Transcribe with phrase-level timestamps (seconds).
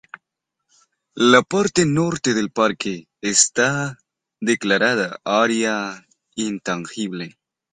[1.33, 3.99] La parte norte del Parque está
[4.39, 7.37] declarada área intangible.